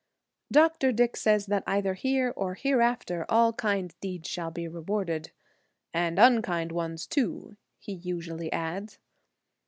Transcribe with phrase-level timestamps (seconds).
[0.51, 0.91] Dr.
[0.91, 5.31] Dick says that either here or hereafter all kind deeds shall be rewarded;
[5.93, 8.97] "and unkind ones, too," he usually adds.